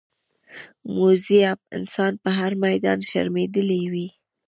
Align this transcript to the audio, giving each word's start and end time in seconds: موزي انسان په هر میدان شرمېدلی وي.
موزي 0.95 1.39
انسان 1.77 2.13
په 2.23 2.29
هر 2.37 2.51
میدان 2.65 2.99
شرمېدلی 3.09 3.81
وي. 3.91 4.07